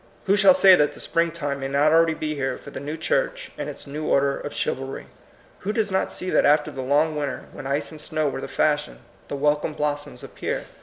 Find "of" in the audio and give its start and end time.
4.35-4.51